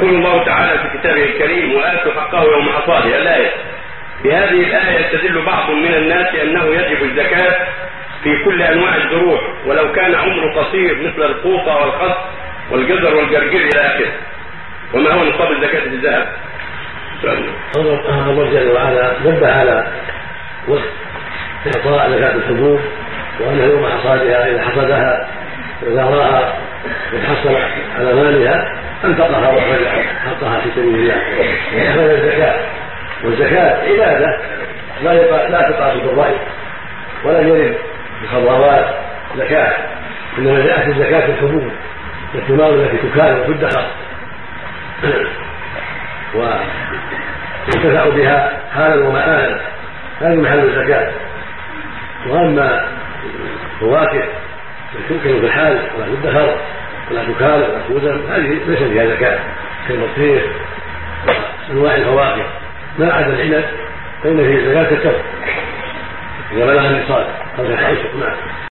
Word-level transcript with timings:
يقول 0.00 0.14
الله 0.14 0.44
تعالى 0.44 0.78
في 0.78 0.98
كتابه 0.98 1.24
الكريم 1.24 1.74
وآتوا 1.74 2.12
حقه 2.12 2.42
يوم 2.42 2.68
حصاده 2.68 3.18
الآية. 3.18 3.50
بهذه 4.24 4.50
الآية 4.50 5.06
يستدل 5.06 5.44
بعض 5.44 5.70
من 5.70 5.94
الناس 5.94 6.34
أنه 6.42 6.64
يجب 6.64 7.02
الزكاة 7.02 7.56
في 8.22 8.44
كل 8.44 8.62
أنواع 8.62 8.96
الزروع 8.96 9.40
ولو 9.66 9.92
كان 9.92 10.14
عمره 10.14 10.62
قصير 10.62 10.94
مثل 10.94 11.22
القوطة 11.22 11.76
والخس 11.76 12.16
والجزر 12.70 13.14
والجرجير 13.14 13.60
إلى 13.60 13.80
آخره. 13.80 14.12
وما 14.94 15.10
هو 15.10 15.24
نصاب 15.24 15.52
الزكاة 15.52 15.80
في 15.80 15.86
الذهب؟ 15.86 16.26
الله 18.26 18.50
جل 18.50 18.70
وعلا 18.70 19.12
نبه 19.24 19.52
على 19.52 19.86
وقت 20.68 20.82
إعطاء 21.66 22.10
زكاة 22.10 22.34
الحبوب 22.34 22.80
وأنه 23.40 23.64
يوم 23.64 23.86
حصادها 23.86 24.48
إذا 24.50 24.62
حصدها 24.62 25.28
إذا 25.82 26.04
رأى 26.04 26.52
قد 27.12 27.24
حصل 27.24 27.56
على 27.98 28.14
مالها 28.14 28.79
أنفقها 29.04 29.48
وأخرج 29.48 29.86
حقها 30.26 30.60
في 30.60 30.70
سبيل 30.70 30.94
الله. 30.94 31.16
وأخرج 31.74 32.10
الزكاة. 32.10 32.54
والزكاة 33.24 33.90
عبادة 33.90 34.38
لا 35.02 35.48
لا 35.48 35.70
تقاس 35.70 35.96
بالرأي 35.96 36.34
ولا 37.24 37.40
يرد 37.40 37.76
بخضروات 38.22 38.94
زكاة. 39.36 39.76
إنما 40.38 40.66
جاءت 40.66 40.88
الزكاة 40.88 41.20
في 41.20 41.32
الحبوب 41.32 41.72
والثمار 42.34 42.74
التي 42.74 42.96
تكال 42.96 43.40
وتدخر. 43.40 43.86
وينتفع 46.34 48.08
بها 48.08 48.52
حالا 48.74 49.08
ومآلا. 49.08 49.60
هذه 50.20 50.34
محل 50.34 50.58
الزكاة. 50.58 51.12
وأما 52.26 52.88
الفواكه 53.74 54.24
تمكن 55.08 55.40
في 55.40 55.46
الحال 55.46 55.78
ولا 55.98 56.06
تدخر 56.22 56.56
ولا 57.10 57.24
تكال 57.24 57.62
ولا 57.62 57.80
تودم 57.88 58.20
هذه 58.30 58.58
ليس 58.66 58.78
فيها 58.78 59.06
زكاة 59.06 59.38
كالبطيخ 59.88 60.42
وأنواع 61.70 61.94
الفواكه. 61.96 62.46
ما 62.98 63.12
عدا 63.12 63.26
العنب 63.26 63.64
فإن 64.22 64.36
فيه 64.36 64.70
زكاة 64.70 64.90
التمر 64.92 65.22
إذا 66.52 66.66
بلغ 66.66 66.86
النصاب 66.86 67.26
قبل 67.58 67.72
العشر 67.72 68.08
نعم. 68.20 68.36